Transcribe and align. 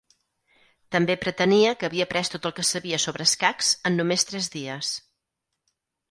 També 0.93 1.15
pretenia 1.25 1.73
que 1.83 1.87
havia 1.89 2.07
après 2.07 2.31
tot 2.35 2.47
el 2.49 2.55
que 2.59 2.65
sabia 2.69 2.99
sobre 3.03 3.27
escacs 3.31 3.69
en 3.91 3.99
només 4.01 4.25
tres 4.31 4.49
dies. 4.55 4.95